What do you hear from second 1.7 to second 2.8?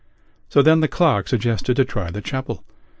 to try the chapel.